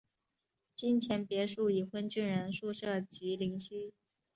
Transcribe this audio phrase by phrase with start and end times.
[0.75, 3.93] 金钱别墅已婚军人宿舍及林夕。